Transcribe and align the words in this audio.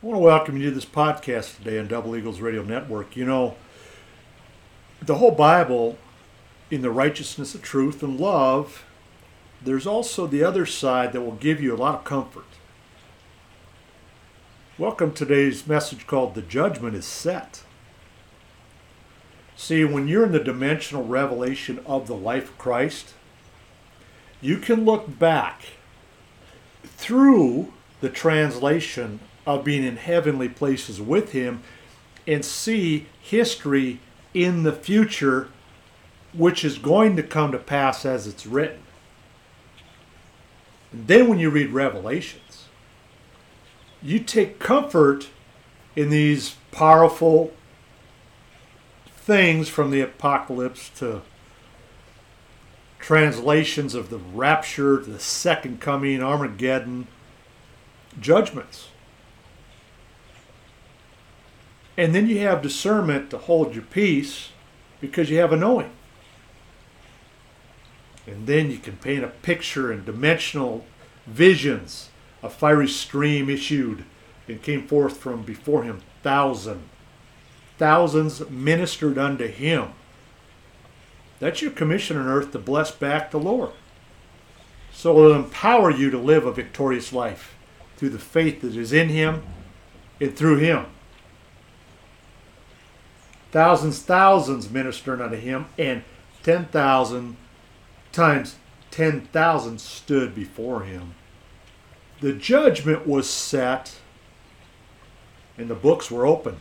I 0.00 0.06
want 0.06 0.14
to 0.14 0.22
welcome 0.22 0.56
you 0.56 0.68
to 0.68 0.70
this 0.70 0.84
podcast 0.84 1.56
today 1.56 1.76
on 1.76 1.88
Double 1.88 2.14
Eagles 2.14 2.40
Radio 2.40 2.62
Network. 2.62 3.16
You 3.16 3.24
know, 3.24 3.56
the 5.02 5.16
whole 5.16 5.32
Bible, 5.32 5.98
in 6.70 6.82
the 6.82 6.90
righteousness 6.92 7.52
of 7.52 7.62
truth 7.62 8.00
and 8.00 8.20
love, 8.20 8.84
there's 9.60 9.88
also 9.88 10.28
the 10.28 10.44
other 10.44 10.64
side 10.64 11.12
that 11.12 11.22
will 11.22 11.32
give 11.32 11.60
you 11.60 11.74
a 11.74 11.76
lot 11.76 11.96
of 11.96 12.04
comfort. 12.04 12.44
Welcome 14.78 15.14
to 15.14 15.26
today's 15.26 15.66
message 15.66 16.06
called 16.06 16.36
The 16.36 16.42
Judgment 16.42 16.94
is 16.94 17.04
Set. 17.04 17.64
See, 19.56 19.84
when 19.84 20.06
you're 20.06 20.26
in 20.26 20.30
the 20.30 20.38
dimensional 20.38 21.04
revelation 21.04 21.80
of 21.84 22.06
the 22.06 22.14
life 22.14 22.50
of 22.50 22.58
Christ, 22.58 23.14
you 24.40 24.58
can 24.58 24.84
look 24.84 25.18
back 25.18 25.62
through 26.84 27.72
the 28.00 28.10
translation 28.10 29.18
of 29.48 29.64
being 29.64 29.82
in 29.82 29.96
heavenly 29.96 30.48
places 30.48 31.00
with 31.00 31.32
Him 31.32 31.62
and 32.26 32.44
see 32.44 33.06
history 33.18 33.98
in 34.34 34.62
the 34.62 34.74
future, 34.74 35.48
which 36.34 36.66
is 36.66 36.76
going 36.76 37.16
to 37.16 37.22
come 37.22 37.50
to 37.52 37.58
pass 37.58 38.04
as 38.04 38.26
it's 38.26 38.46
written. 38.46 38.82
And 40.92 41.06
then 41.06 41.28
when 41.28 41.38
you 41.38 41.48
read 41.48 41.70
Revelations, 41.70 42.66
you 44.02 44.18
take 44.18 44.58
comfort 44.58 45.30
in 45.96 46.10
these 46.10 46.56
powerful 46.70 47.54
things 49.06 49.70
from 49.70 49.90
the 49.90 50.02
apocalypse 50.02 50.90
to 50.90 51.22
translations 52.98 53.94
of 53.94 54.10
the 54.10 54.18
rapture, 54.18 54.98
the 54.98 55.18
second 55.18 55.80
coming, 55.80 56.22
Armageddon, 56.22 57.06
judgments. 58.20 58.88
And 61.98 62.14
then 62.14 62.28
you 62.28 62.38
have 62.38 62.62
discernment 62.62 63.28
to 63.30 63.38
hold 63.38 63.74
your 63.74 63.82
peace 63.82 64.50
because 65.00 65.30
you 65.30 65.38
have 65.38 65.52
a 65.52 65.56
knowing. 65.56 65.90
And 68.24 68.46
then 68.46 68.70
you 68.70 68.78
can 68.78 68.96
paint 68.98 69.24
a 69.24 69.28
picture 69.28 69.92
in 69.92 70.04
dimensional 70.04 70.86
visions. 71.26 72.10
A 72.40 72.48
fiery 72.48 72.86
stream 72.86 73.50
issued 73.50 74.04
and 74.46 74.62
came 74.62 74.86
forth 74.86 75.16
from 75.16 75.42
before 75.42 75.82
him 75.82 76.00
thousand. 76.22 76.88
Thousands 77.78 78.48
ministered 78.48 79.18
unto 79.18 79.48
him. 79.48 79.88
That's 81.40 81.62
your 81.62 81.72
commission 81.72 82.16
on 82.16 82.28
earth 82.28 82.52
to 82.52 82.60
bless 82.60 82.92
back 82.92 83.32
the 83.32 83.40
Lord. 83.40 83.72
So 84.92 85.18
it'll 85.18 85.34
empower 85.34 85.90
you 85.90 86.10
to 86.10 86.18
live 86.18 86.46
a 86.46 86.52
victorious 86.52 87.12
life 87.12 87.56
through 87.96 88.10
the 88.10 88.18
faith 88.20 88.60
that 88.60 88.76
is 88.76 88.92
in 88.92 89.08
him 89.08 89.42
and 90.20 90.36
through 90.36 90.58
him. 90.58 90.86
Thousands, 93.50 94.00
thousands 94.00 94.70
ministering 94.70 95.20
unto 95.20 95.36
him, 95.36 95.66
and 95.78 96.04
10,000 96.42 97.36
times 98.12 98.56
10,000 98.90 99.80
stood 99.80 100.34
before 100.34 100.82
him. 100.82 101.14
The 102.20 102.32
judgment 102.32 103.06
was 103.06 103.28
set, 103.28 104.00
and 105.56 105.68
the 105.68 105.74
books 105.74 106.10
were 106.10 106.26
opened. 106.26 106.60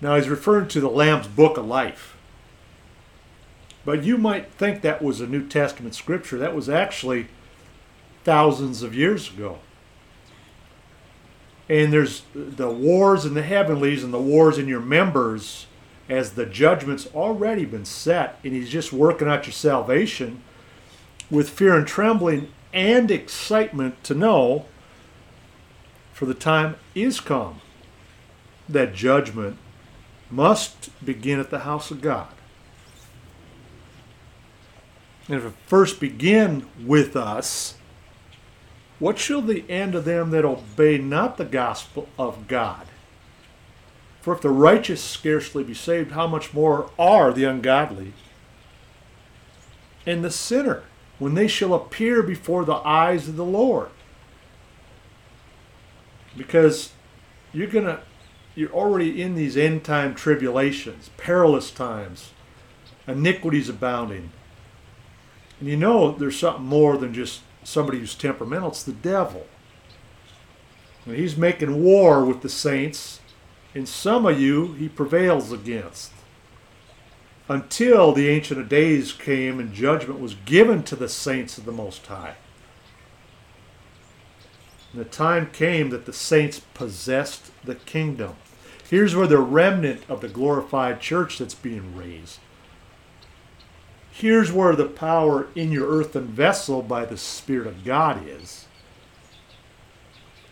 Now 0.00 0.16
he's 0.16 0.28
referring 0.28 0.68
to 0.68 0.80
the 0.80 0.88
Lamb's 0.88 1.28
book 1.28 1.56
of 1.56 1.66
life. 1.66 2.16
But 3.84 4.02
you 4.02 4.16
might 4.18 4.52
think 4.52 4.80
that 4.80 5.02
was 5.02 5.20
a 5.20 5.26
New 5.26 5.46
Testament 5.46 5.94
scripture. 5.94 6.38
That 6.38 6.54
was 6.54 6.68
actually 6.68 7.28
thousands 8.24 8.82
of 8.82 8.94
years 8.94 9.30
ago. 9.30 9.58
And 11.68 11.92
there's 11.92 12.22
the 12.34 12.70
wars 12.70 13.24
in 13.24 13.34
the 13.34 13.42
heavenlies 13.42 14.02
and 14.02 14.12
the 14.12 14.20
wars 14.20 14.58
in 14.58 14.68
your 14.68 14.80
members 14.80 15.66
as 16.08 16.32
the 16.32 16.46
judgment's 16.46 17.06
already 17.14 17.64
been 17.64 17.84
set, 17.84 18.38
and 18.44 18.52
he's 18.52 18.70
just 18.70 18.92
working 18.92 19.28
out 19.28 19.46
your 19.46 19.52
salvation 19.52 20.42
with 21.30 21.48
fear 21.48 21.74
and 21.74 21.86
trembling 21.86 22.52
and 22.72 23.10
excitement 23.10 24.02
to 24.04 24.14
know 24.14 24.66
for 26.12 26.26
the 26.26 26.34
time 26.34 26.76
is 26.94 27.20
come 27.20 27.60
that 28.68 28.94
judgment 28.94 29.58
must 30.30 30.90
begin 31.04 31.40
at 31.40 31.50
the 31.50 31.60
house 31.60 31.90
of 31.90 32.00
God. 32.00 32.28
And 35.28 35.36
if 35.36 35.44
it 35.44 35.52
first 35.66 36.00
begin 36.00 36.66
with 36.84 37.16
us, 37.16 37.76
what 38.98 39.18
shall 39.18 39.40
the 39.40 39.68
end 39.70 39.94
of 39.94 40.04
them 40.04 40.30
that 40.30 40.44
obey 40.44 40.98
not 40.98 41.36
the 41.36 41.44
gospel 41.44 42.08
of 42.18 42.46
God? 42.46 42.86
For 44.24 44.32
if 44.32 44.40
the 44.40 44.48
righteous 44.48 45.04
scarcely 45.04 45.62
be 45.62 45.74
saved, 45.74 46.12
how 46.12 46.26
much 46.26 46.54
more 46.54 46.90
are 46.98 47.30
the 47.30 47.44
ungodly? 47.44 48.14
And 50.06 50.24
the 50.24 50.30
sinner, 50.30 50.84
when 51.18 51.34
they 51.34 51.46
shall 51.46 51.74
appear 51.74 52.22
before 52.22 52.64
the 52.64 52.76
eyes 52.86 53.28
of 53.28 53.36
the 53.36 53.44
Lord. 53.44 53.90
Because 56.34 56.92
you're 57.52 57.66
gonna 57.66 58.00
you're 58.54 58.72
already 58.72 59.20
in 59.20 59.34
these 59.34 59.58
end 59.58 59.84
time 59.84 60.14
tribulations, 60.14 61.10
perilous 61.18 61.70
times, 61.70 62.30
iniquities 63.06 63.68
abounding. 63.68 64.30
And 65.60 65.68
you 65.68 65.76
know 65.76 66.12
there's 66.12 66.38
something 66.38 66.64
more 66.64 66.96
than 66.96 67.12
just 67.12 67.42
somebody 67.62 67.98
who's 67.98 68.14
temperamental, 68.14 68.70
it's 68.70 68.84
the 68.84 68.92
devil. 68.92 69.46
And 71.04 71.14
he's 71.14 71.36
making 71.36 71.82
war 71.82 72.24
with 72.24 72.40
the 72.40 72.48
saints, 72.48 73.20
and 73.74 73.88
some 73.88 74.24
of 74.24 74.40
you 74.40 74.74
he 74.74 74.88
prevails 74.88 75.50
against. 75.50 76.12
Until 77.48 78.12
the 78.12 78.28
Ancient 78.28 78.60
of 78.60 78.68
Days 78.68 79.12
came 79.12 79.58
and 79.60 79.74
judgment 79.74 80.20
was 80.20 80.34
given 80.34 80.82
to 80.84 80.96
the 80.96 81.08
saints 81.08 81.58
of 81.58 81.64
the 81.64 81.72
Most 81.72 82.06
High. 82.06 82.36
And 84.92 85.00
the 85.00 85.04
time 85.04 85.50
came 85.50 85.90
that 85.90 86.06
the 86.06 86.12
saints 86.12 86.60
possessed 86.72 87.50
the 87.64 87.74
kingdom. 87.74 88.36
Here's 88.88 89.16
where 89.16 89.26
the 89.26 89.38
remnant 89.38 90.02
of 90.08 90.20
the 90.20 90.28
glorified 90.28 91.00
church 91.00 91.38
that's 91.38 91.54
being 91.54 91.96
raised. 91.96 92.38
Here's 94.10 94.52
where 94.52 94.76
the 94.76 94.86
power 94.86 95.48
in 95.56 95.72
your 95.72 95.88
earthen 95.88 96.28
vessel 96.28 96.80
by 96.80 97.04
the 97.04 97.16
Spirit 97.16 97.66
of 97.66 97.84
God 97.84 98.26
is. 98.26 98.66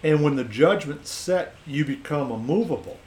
And 0.03 0.25
when 0.25 0.35
the 0.35 0.45
judgment's 0.45 1.11
set, 1.11 1.55
you 1.65 1.85
become 1.85 2.33
immovable. 2.33 2.99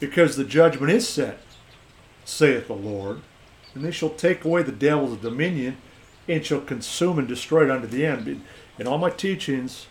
Because 0.00 0.36
the 0.36 0.44
judgment 0.44 0.92
is 0.92 1.08
set, 1.08 1.40
saith 2.24 2.68
the 2.68 2.74
Lord, 2.74 3.22
and 3.74 3.84
they 3.84 3.90
shall 3.90 4.10
take 4.10 4.44
away 4.44 4.62
the 4.62 4.72
devil's 4.72 5.18
dominion 5.18 5.76
and 6.28 6.44
shall 6.44 6.60
consume 6.60 7.18
and 7.18 7.26
destroy 7.26 7.64
it 7.64 7.70
unto 7.70 7.86
the 7.86 8.04
end. 8.06 8.42
In 8.78 8.86
all 8.86 8.98
my 8.98 9.10
teachings, 9.10 9.86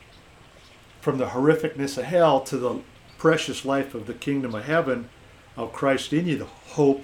from 1.02 1.18
the 1.18 1.28
horrificness 1.28 1.98
of 1.98 2.06
hell 2.06 2.42
to 2.42 2.58
the 2.58 2.82
precious 3.18 3.66
life 3.66 3.94
of 3.94 4.08
the 4.08 4.14
kingdom 4.14 4.54
of 4.54 4.66
heaven, 4.66 5.10
of 5.56 5.74
Christ 5.74 6.14
in 6.14 6.28
you, 6.28 6.38
the 6.38 6.46
hope 6.46 7.04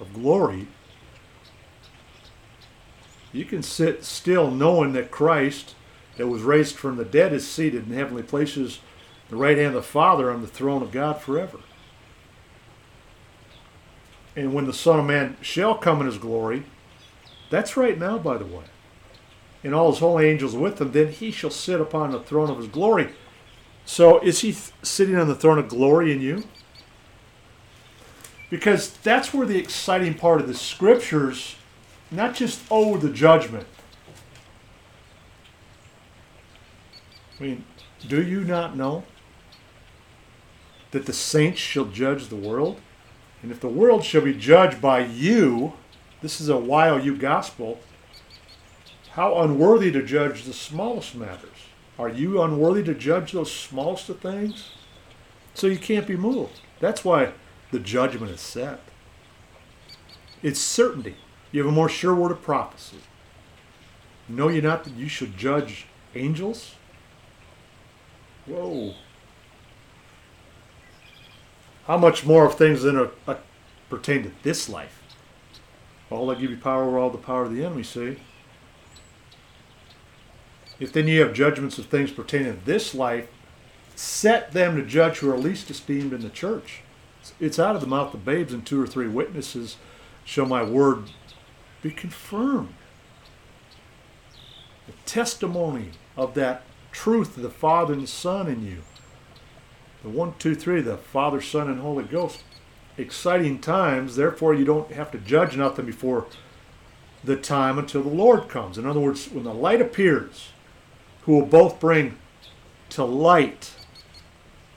of 0.00 0.12
glory, 0.12 0.66
you 3.32 3.44
can 3.44 3.62
sit 3.62 4.04
still 4.04 4.50
knowing 4.50 4.92
that 4.92 5.10
Christ, 5.10 5.74
that 6.16 6.26
was 6.26 6.42
raised 6.42 6.76
from 6.76 6.96
the 6.96 7.04
dead, 7.04 7.32
is 7.32 7.48
seated 7.48 7.88
in 7.88 7.94
heavenly 7.94 8.22
places, 8.22 8.80
the 9.30 9.36
right 9.36 9.56
hand 9.56 9.68
of 9.68 9.74
the 9.74 9.82
Father 9.82 10.30
on 10.30 10.42
the 10.42 10.48
throne 10.48 10.82
of 10.82 10.92
God 10.92 11.20
forever. 11.20 11.58
And 14.34 14.54
when 14.54 14.66
the 14.66 14.72
Son 14.72 14.98
of 14.98 15.06
Man 15.06 15.36
shall 15.40 15.74
come 15.74 16.00
in 16.00 16.06
his 16.06 16.18
glory, 16.18 16.64
that's 17.50 17.76
right 17.76 17.98
now, 17.98 18.18
by 18.18 18.38
the 18.38 18.46
way, 18.46 18.64
and 19.62 19.74
all 19.74 19.90
his 19.90 20.00
holy 20.00 20.28
angels 20.28 20.56
with 20.56 20.80
him, 20.80 20.92
then 20.92 21.08
he 21.08 21.30
shall 21.30 21.50
sit 21.50 21.80
upon 21.80 22.12
the 22.12 22.20
throne 22.20 22.50
of 22.50 22.56
his 22.56 22.68
glory. 22.68 23.10
So 23.84 24.20
is 24.20 24.40
he 24.40 24.52
th- 24.52 24.72
sitting 24.82 25.16
on 25.16 25.28
the 25.28 25.34
throne 25.34 25.58
of 25.58 25.68
glory 25.68 26.12
in 26.12 26.20
you? 26.20 26.44
because 28.52 28.90
that's 28.98 29.32
where 29.32 29.46
the 29.46 29.56
exciting 29.56 30.12
part 30.12 30.38
of 30.38 30.46
the 30.46 30.52
scriptures, 30.52 31.56
not 32.10 32.34
just 32.34 32.60
oh 32.70 32.98
the 32.98 33.08
judgment. 33.08 33.66
I 37.40 37.42
mean, 37.42 37.64
do 38.06 38.22
you 38.22 38.44
not 38.44 38.76
know 38.76 39.04
that 40.90 41.06
the 41.06 41.14
saints 41.14 41.58
shall 41.58 41.86
judge 41.86 42.28
the 42.28 42.36
world? 42.36 42.78
And 43.42 43.50
if 43.50 43.60
the 43.60 43.68
world 43.68 44.04
shall 44.04 44.22
be 44.22 44.34
judged 44.34 44.80
by 44.80 45.00
you, 45.04 45.74
this 46.20 46.40
is 46.40 46.48
a 46.48 46.54
YOU 46.54 47.16
gospel, 47.16 47.80
how 49.12 49.40
unworthy 49.40 49.90
to 49.92 50.02
judge 50.02 50.44
the 50.44 50.52
smallest 50.52 51.14
matters. 51.14 51.48
Are 51.98 52.08
you 52.08 52.40
unworthy 52.40 52.82
to 52.84 52.94
judge 52.94 53.32
those 53.32 53.52
smallest 53.52 54.08
of 54.08 54.20
things? 54.20 54.70
So 55.54 55.66
you 55.66 55.78
can't 55.78 56.06
be 56.06 56.16
moved. 56.16 56.60
That's 56.80 57.04
why 57.04 57.32
the 57.72 57.78
judgment 57.78 58.32
is 58.32 58.40
set. 58.40 58.80
It's 60.42 60.60
certainty. 60.60 61.16
You 61.50 61.60
have 61.60 61.68
a 61.68 61.74
more 61.74 61.88
sure 61.88 62.14
word 62.14 62.32
of 62.32 62.42
prophecy. 62.42 62.98
Know 64.28 64.48
you 64.48 64.62
not 64.62 64.84
that 64.84 64.94
you 64.94 65.08
should 65.08 65.36
judge 65.36 65.86
angels? 66.14 66.76
Whoa. 68.46 68.94
How 71.86 71.98
much 71.98 72.24
more 72.24 72.46
of 72.46 72.54
things 72.54 72.82
than 72.82 72.98
a, 72.98 73.36
pertain 73.90 74.22
to 74.22 74.30
this 74.42 74.68
life? 74.68 75.02
All 76.10 76.30
I 76.30 76.34
give 76.34 76.50
you 76.50 76.56
power 76.56 76.84
over 76.84 76.98
all 76.98 77.10
the 77.10 77.18
power 77.18 77.44
of 77.44 77.54
the 77.54 77.64
enemy, 77.64 77.82
see? 77.82 78.18
If 80.78 80.92
then 80.92 81.08
you 81.08 81.20
have 81.20 81.32
judgments 81.32 81.78
of 81.78 81.86
things 81.86 82.10
pertaining 82.10 82.58
to 82.58 82.64
this 82.64 82.94
life, 82.94 83.28
set 83.94 84.52
them 84.52 84.76
to 84.76 84.82
judge 84.82 85.18
who 85.18 85.30
are 85.30 85.38
least 85.38 85.70
esteemed 85.70 86.12
in 86.12 86.22
the 86.22 86.30
church. 86.30 86.82
It's 87.38 87.58
out 87.58 87.74
of 87.74 87.80
the 87.80 87.86
mouth 87.86 88.14
of 88.14 88.24
babes 88.24 88.52
and 88.52 88.66
two 88.66 88.82
or 88.82 88.86
three 88.86 89.08
witnesses 89.08 89.76
shall 90.24 90.46
my 90.46 90.62
word 90.62 91.10
be 91.82 91.90
confirmed. 91.90 92.74
The 94.86 94.92
testimony 95.06 95.90
of 96.16 96.34
that 96.34 96.62
truth 96.90 97.36
of 97.36 97.42
the 97.42 97.50
Father 97.50 97.92
and 97.92 98.02
the 98.02 98.08
Son 98.08 98.48
in 98.48 98.66
you. 98.66 98.82
The 100.02 100.08
one, 100.08 100.34
two, 100.38 100.54
three, 100.54 100.80
the 100.80 100.96
Father, 100.96 101.40
Son, 101.40 101.68
and 101.68 101.80
Holy 101.80 102.04
Ghost. 102.04 102.42
Exciting 102.98 103.60
times, 103.60 104.16
therefore 104.16 104.52
you 104.52 104.64
don't 104.64 104.92
have 104.92 105.10
to 105.12 105.18
judge 105.18 105.56
nothing 105.56 105.86
before 105.86 106.26
the 107.24 107.36
time 107.36 107.78
until 107.78 108.02
the 108.02 108.08
Lord 108.08 108.48
comes. 108.48 108.76
In 108.76 108.86
other 108.86 109.00
words, 109.00 109.30
when 109.30 109.44
the 109.44 109.54
light 109.54 109.80
appears, 109.80 110.50
who 111.22 111.32
will 111.32 111.46
both 111.46 111.78
bring 111.78 112.18
to 112.90 113.04
light 113.04 113.74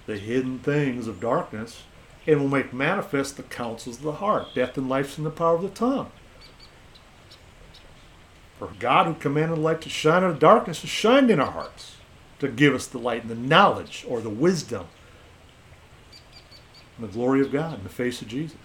the 0.06 0.18
hidden 0.18 0.60
things 0.60 1.07
of 1.07 1.19
darkness 1.19 1.83
and 2.27 2.39
will 2.39 2.48
make 2.48 2.72
manifest 2.72 3.36
the 3.38 3.44
counsels 3.44 3.98
of 3.98 4.04
the 4.04 4.12
heart. 4.13 4.48
Death 4.54 4.77
and 4.77 4.88
life 4.88 5.18
in 5.18 5.24
the 5.24 5.31
power 5.31 5.56
of 5.56 5.63
the 5.63 5.69
tongue. 5.69 6.12
For 8.60 8.69
God, 8.80 9.07
who 9.07 9.16
commanded 9.16 9.57
the 9.57 9.62
light 9.62 9.81
to 9.81 9.89
shine 9.89 10.24
out 10.24 10.30
of 10.31 10.39
darkness, 10.39 10.81
has 10.81 10.89
shined 10.89 11.30
in 11.30 11.39
our 11.39 11.51
hearts 11.51 11.98
to 12.39 12.48
give 12.48 12.74
us 12.74 12.88
the 12.88 13.00
light 13.00 13.22
and 13.24 13.30
the 13.30 13.36
knowledge 13.36 14.06
or 14.07 14.22
the 14.22 14.30
wisdom 14.30 14.88
and 16.98 17.08
the 17.08 17.14
glory 17.14 17.42
of 17.42 17.52
God 17.52 17.78
in 17.78 17.84
the 17.84 17.90
face 17.90 18.22
of 18.22 18.28
Jesus. 18.28 18.58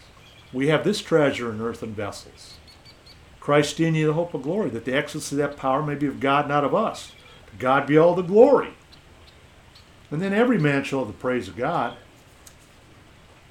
We 0.53 0.69
have 0.69 0.85
this 0.85 1.01
treasure 1.01 1.51
in 1.51 1.61
earthen 1.61 1.95
vessels. 1.95 2.55
Christ 3.39 3.81
in 3.81 3.95
you, 3.95 4.07
the 4.07 4.13
hope 4.13 4.35
of 4.35 4.43
glory, 4.43 4.71
that 4.71 4.85
the 4.85 4.97
excellence 4.97 5.33
of 5.33 5.39
that 5.39 5.57
power 5.57 5.83
may 5.83 5.95
be 5.95 6.07
of 6.07 6.21
God, 6.21 6.49
not 6.49 6.65
of 6.65 6.75
us. 6.75 7.13
To 7.51 7.57
God 7.57 7.87
be 7.87 7.97
all 7.97 8.15
the 8.15 8.23
glory. 8.23 8.75
And 10.11 10.21
then 10.21 10.33
every 10.33 10.59
man 10.59 10.85
shall 10.85 11.01
have 11.01 11.09
the 11.09 11.15
praise 11.15 11.49
of 11.49 11.57
God. 11.57 11.97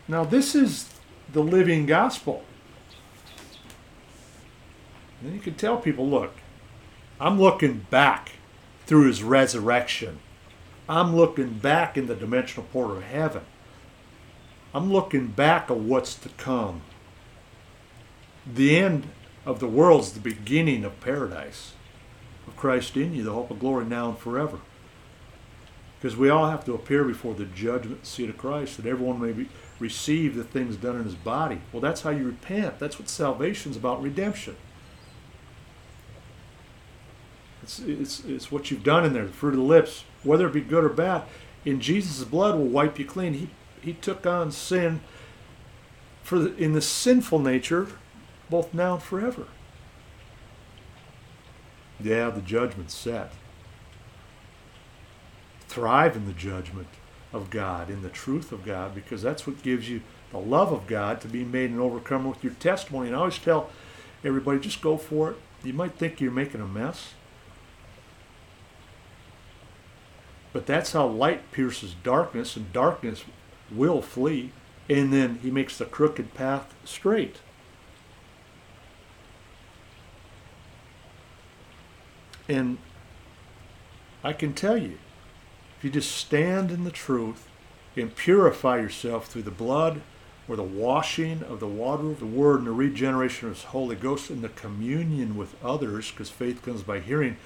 Now, 0.07 0.23
this 0.23 0.55
is 0.55 0.89
the 1.31 1.41
living 1.41 1.85
gospel. 1.85 2.43
And 5.21 5.33
you 5.33 5.39
can 5.39 5.55
tell 5.55 5.77
people 5.77 6.07
look, 6.07 6.33
I'm 7.19 7.39
looking 7.39 7.85
back 7.89 8.33
through 8.85 9.07
his 9.07 9.21
resurrection. 9.21 10.19
I'm 10.87 11.15
looking 11.15 11.53
back 11.53 11.97
in 11.97 12.07
the 12.07 12.15
dimensional 12.15 12.67
portal 12.71 12.97
of 12.97 13.03
heaven. 13.03 13.43
I'm 14.73 14.91
looking 14.91 15.27
back 15.27 15.71
at 15.71 15.77
what's 15.77 16.15
to 16.15 16.29
come. 16.29 16.81
The 18.45 18.77
end 18.77 19.07
of 19.45 19.59
the 19.59 19.67
world 19.67 20.01
is 20.01 20.11
the 20.13 20.19
beginning 20.19 20.83
of 20.83 20.99
paradise, 20.99 21.73
of 22.47 22.55
Christ 22.55 22.95
in 22.95 23.13
you, 23.15 23.23
the 23.23 23.33
hope 23.33 23.51
of 23.51 23.59
glory 23.59 23.85
now 23.85 24.09
and 24.09 24.17
forever. 24.17 24.59
Because 25.99 26.15
we 26.15 26.29
all 26.29 26.49
have 26.49 26.63
to 26.65 26.73
appear 26.73 27.03
before 27.03 27.33
the 27.33 27.45
judgment 27.45 28.05
seat 28.05 28.29
of 28.29 28.37
Christ, 28.37 28.77
that 28.77 28.85
everyone 28.85 29.19
may 29.19 29.33
be, 29.33 29.49
receive 29.79 30.35
the 30.35 30.43
things 30.43 30.77
done 30.77 30.97
in 30.97 31.03
his 31.03 31.15
body. 31.15 31.61
Well, 31.73 31.81
that's 31.81 32.01
how 32.01 32.11
you 32.11 32.25
repent. 32.25 32.79
That's 32.79 32.99
what 32.99 33.09
salvation's 33.09 33.75
about 33.75 34.01
redemption. 34.01 34.55
It's, 37.63 37.79
it's, 37.79 38.23
it's 38.23 38.51
what 38.51 38.71
you've 38.71 38.83
done 38.83 39.05
in 39.05 39.13
there, 39.13 39.25
the 39.25 39.33
fruit 39.33 39.53
of 39.53 39.59
the 39.59 39.65
lips, 39.65 40.03
whether 40.23 40.47
it 40.47 40.53
be 40.53 40.61
good 40.61 40.83
or 40.83 40.89
bad. 40.89 41.23
In 41.65 41.81
Jesus' 41.81 42.23
blood 42.23 42.57
will 42.57 42.65
wipe 42.65 42.97
you 42.97 43.05
clean. 43.05 43.33
He, 43.33 43.49
he 43.81 43.93
took 43.93 44.25
on 44.25 44.51
sin 44.51 45.01
for 46.23 46.39
the, 46.39 46.55
in 46.55 46.73
the 46.73 46.81
sinful 46.81 47.39
nature, 47.39 47.87
both 48.49 48.73
now 48.73 48.95
and 48.95 49.03
forever. 49.03 49.47
Yeah, 51.99 52.29
the 52.29 52.41
judgment's 52.41 52.95
set 52.95 53.33
thrive 55.67 56.15
in 56.15 56.25
the 56.25 56.33
judgment 56.33 56.87
of 57.31 57.49
God, 57.49 57.89
in 57.89 58.01
the 58.01 58.09
truth 58.09 58.51
of 58.51 58.65
God, 58.65 58.95
because 58.95 59.21
that's 59.21 59.45
what 59.45 59.61
gives 59.61 59.87
you 59.87 60.01
the 60.31 60.39
love 60.39 60.71
of 60.71 60.87
God 60.87 61.21
to 61.21 61.27
be 61.27 61.43
made 61.43 61.69
an 61.69 61.79
overcomer 61.79 62.29
with 62.29 62.43
your 62.43 62.53
testimony. 62.53 63.07
And 63.07 63.15
I 63.15 63.19
always 63.19 63.37
tell 63.37 63.69
everybody, 64.23 64.59
just 64.59 64.81
go 64.81 64.97
for 64.97 65.31
it. 65.31 65.37
You 65.63 65.73
might 65.73 65.93
think 65.93 66.19
you're 66.19 66.31
making 66.31 66.61
a 66.61 66.67
mess. 66.67 67.13
But 70.51 70.65
that's 70.65 70.93
how 70.93 71.05
light 71.07 71.51
pierces 71.51 71.95
darkness, 72.03 72.55
and 72.55 72.73
darkness 72.73 73.23
will 73.71 74.01
flee. 74.01 74.51
And 74.89 75.13
then 75.13 75.39
he 75.43 75.51
makes 75.51 75.77
the 75.77 75.85
crooked 75.85 76.33
path 76.33 76.73
straight. 76.83 77.37
And 82.47 82.79
I 84.23 84.33
can 84.33 84.53
tell 84.53 84.77
you, 84.77 84.97
if 85.77 85.83
you 85.83 85.91
just 85.91 86.11
stand 86.11 86.71
in 86.71 86.83
the 86.83 86.91
truth 86.91 87.47
and 87.95 88.15
purify 88.15 88.77
yourself 88.77 89.27
through 89.27 89.43
the 89.43 89.51
blood 89.51 90.01
or 90.47 90.55
the 90.55 90.63
washing 90.63 91.43
of 91.43 91.59
the 91.59 91.67
water 91.67 92.09
of 92.09 92.19
the 92.19 92.25
Word 92.25 92.57
and 92.57 92.67
the 92.67 92.71
regeneration 92.71 93.47
of 93.47 93.55
His 93.55 93.65
Holy 93.65 93.95
Ghost 93.95 94.31
and 94.31 94.41
the 94.41 94.49
communion 94.49 95.37
with 95.37 95.55
others, 95.63 96.09
because 96.09 96.31
faith 96.31 96.63
comes 96.63 96.81
by 96.81 96.99
hearing. 96.99 97.37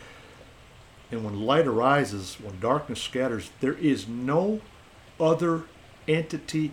And 1.11 1.25
when 1.25 1.41
light 1.41 1.67
arises, 1.67 2.37
when 2.41 2.61
darkness 2.61 3.01
scatters, 3.01 3.51
there 3.59 3.73
is 3.73 4.07
no 4.07 4.61
other 5.19 5.63
entity, 6.07 6.71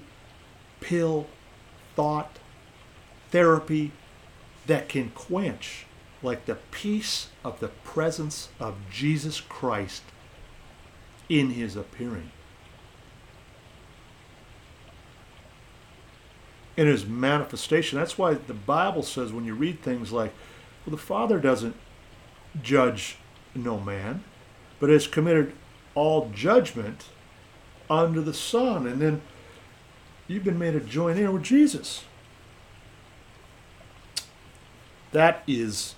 pill, 0.81 1.27
thought, 1.95 2.39
therapy 3.31 3.93
that 4.67 4.89
can 4.89 5.11
quench 5.11 5.87
like 6.23 6.47
the 6.47 6.57
peace 6.71 7.29
of 7.45 7.61
the 7.61 7.69
presence 7.69 8.51
of 8.59 8.77
Jesus 8.91 9.41
Christ 9.41 10.03
in 11.29 11.51
his 11.51 11.77
appearing. 11.77 12.31
In 16.77 16.87
his 16.87 17.07
manifestation. 17.07 17.99
That's 17.99 18.19
why 18.19 18.35
the 18.35 18.55
Bible 18.55 19.03
says 19.03 19.33
when 19.33 19.45
you 19.45 19.55
read 19.55 19.81
things 19.81 20.13
like, 20.13 20.33
well, 20.85 20.93
the 20.93 21.03
Father 21.03 21.39
doesn't 21.39 21.77
judge 22.63 23.17
no 23.55 23.79
man, 23.79 24.25
but 24.79 24.91
has 24.91 25.07
committed 25.07 25.53
all 25.95 26.31
judgment 26.35 27.07
unto 27.91 28.23
the 28.23 28.33
Son. 28.33 28.87
And 28.87 29.03
then 29.03 29.21
you've 30.29 30.45
been 30.45 30.59
made 30.59 30.77
a 30.77 30.81
joint 30.81 31.19
heir 31.19 31.33
with 31.33 31.43
Jesus. 31.43 32.05
That 35.13 35.43
is 35.47 35.97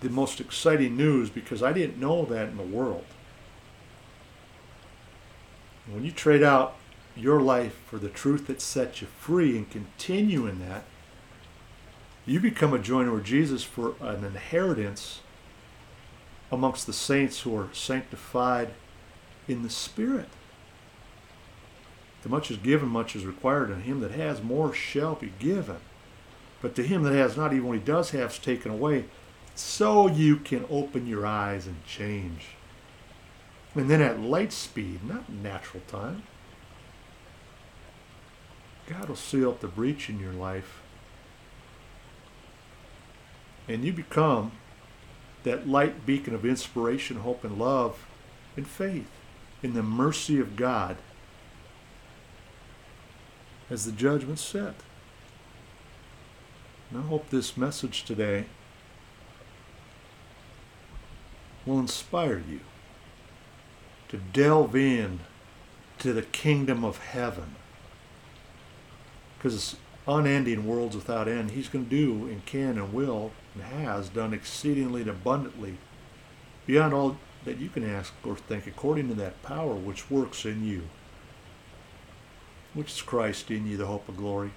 the 0.00 0.10
most 0.10 0.40
exciting 0.40 0.96
news 0.96 1.30
because 1.30 1.62
I 1.62 1.72
didn't 1.72 1.98
know 1.98 2.26
that 2.26 2.50
in 2.50 2.56
the 2.58 2.62
world. 2.62 3.06
When 5.88 6.04
you 6.04 6.10
trade 6.10 6.42
out 6.42 6.76
your 7.16 7.40
life 7.40 7.76
for 7.86 7.98
the 7.98 8.08
truth 8.08 8.46
that 8.48 8.60
sets 8.60 9.00
you 9.00 9.06
free 9.06 9.56
and 9.56 9.70
continue 9.70 10.46
in 10.46 10.58
that, 10.68 10.84
you 12.26 12.40
become 12.40 12.74
a 12.74 12.78
joiner 12.78 13.12
with 13.12 13.24
Jesus 13.24 13.62
for 13.62 13.94
an 14.00 14.24
inheritance 14.24 15.20
amongst 16.52 16.86
the 16.86 16.92
saints 16.92 17.40
who 17.40 17.56
are 17.56 17.68
sanctified 17.72 18.74
in 19.48 19.62
the 19.62 19.70
Spirit. 19.70 20.28
To 22.22 22.28
much 22.28 22.50
is 22.50 22.56
given, 22.56 22.88
much 22.88 23.14
is 23.14 23.24
required, 23.24 23.70
and 23.70 23.84
him 23.84 24.00
that 24.00 24.10
has 24.10 24.42
more 24.42 24.74
shall 24.74 25.14
be 25.14 25.32
given. 25.38 25.76
But 26.60 26.74
to 26.74 26.82
him 26.82 27.02
that 27.04 27.12
has 27.12 27.36
not, 27.36 27.52
even 27.52 27.68
what 27.68 27.78
he 27.78 27.84
does 27.84 28.10
have 28.10 28.32
is 28.32 28.38
taken 28.38 28.72
away 28.72 29.04
so 29.54 30.08
you 30.08 30.36
can 30.36 30.64
open 30.68 31.06
your 31.06 31.24
eyes 31.24 31.66
and 31.66 31.84
change. 31.86 32.48
And 33.74 33.90
then 33.90 34.02
at 34.02 34.20
light 34.20 34.52
speed, 34.52 35.04
not 35.04 35.30
natural 35.30 35.82
time, 35.86 36.24
God 38.86 39.08
will 39.08 39.16
seal 39.16 39.50
up 39.50 39.60
the 39.60 39.68
breach 39.68 40.08
in 40.08 40.18
your 40.18 40.32
life. 40.32 40.82
And 43.68 43.84
you 43.84 43.92
become 43.92 44.52
that 45.42 45.68
light 45.68 46.06
beacon 46.06 46.34
of 46.34 46.44
inspiration, 46.44 47.18
hope, 47.18 47.44
and 47.44 47.58
love 47.58 48.06
and 48.56 48.66
faith 48.66 49.08
in 49.66 49.74
the 49.74 49.82
mercy 49.82 50.38
of 50.38 50.54
God 50.54 50.96
as 53.68 53.84
the 53.84 53.90
judgment 53.90 54.38
set. 54.38 54.76
And 56.88 57.00
I 57.00 57.06
hope 57.08 57.30
this 57.30 57.56
message 57.56 58.04
today 58.04 58.44
will 61.66 61.80
inspire 61.80 62.40
you 62.48 62.60
to 64.08 64.18
delve 64.18 64.76
in 64.76 65.18
to 65.98 66.12
the 66.12 66.22
kingdom 66.22 66.84
of 66.84 66.98
heaven. 66.98 67.56
Because 69.36 69.54
it's 69.56 69.76
unending 70.06 70.64
worlds 70.64 70.94
without 70.94 71.26
end. 71.26 71.50
He's 71.50 71.68
going 71.68 71.86
to 71.86 71.90
do 71.90 72.28
and 72.28 72.46
can 72.46 72.78
and 72.78 72.92
will 72.92 73.32
and 73.52 73.64
has 73.64 74.10
done 74.10 74.32
exceedingly 74.32 75.00
and 75.00 75.10
abundantly 75.10 75.78
beyond 76.66 76.94
all 76.94 77.16
that 77.46 77.58
you 77.58 77.70
can 77.70 77.88
ask 77.88 78.12
or 78.24 78.36
think 78.36 78.66
according 78.66 79.08
to 79.08 79.14
that 79.14 79.42
power 79.42 79.72
which 79.72 80.10
works 80.10 80.44
in 80.44 80.66
you, 80.66 80.82
which 82.74 82.92
is 82.92 83.00
Christ 83.00 83.50
in 83.50 83.66
you, 83.66 83.78
the 83.78 83.86
hope 83.86 84.08
of 84.08 84.18
glory. 84.18 84.50